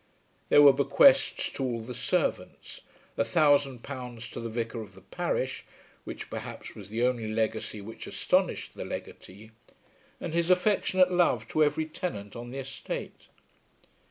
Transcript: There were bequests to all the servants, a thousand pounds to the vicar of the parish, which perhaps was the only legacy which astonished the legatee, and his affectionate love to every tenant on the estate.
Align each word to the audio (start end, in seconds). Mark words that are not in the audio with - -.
There 0.49 0.63
were 0.63 0.73
bequests 0.73 1.51
to 1.51 1.63
all 1.63 1.79
the 1.79 1.93
servants, 1.93 2.81
a 3.17 3.23
thousand 3.23 3.83
pounds 3.83 4.31
to 4.31 4.39
the 4.39 4.49
vicar 4.49 4.81
of 4.81 4.95
the 4.95 5.01
parish, 5.01 5.63
which 6.05 6.31
perhaps 6.31 6.73
was 6.73 6.89
the 6.89 7.03
only 7.03 7.27
legacy 7.31 7.81
which 7.81 8.07
astonished 8.07 8.73
the 8.73 8.83
legatee, 8.83 9.51
and 10.19 10.33
his 10.33 10.49
affectionate 10.49 11.11
love 11.11 11.47
to 11.49 11.63
every 11.63 11.85
tenant 11.85 12.35
on 12.35 12.49
the 12.49 12.57
estate. 12.57 13.27